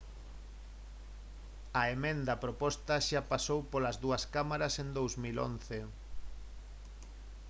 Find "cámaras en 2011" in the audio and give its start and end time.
4.35-5.77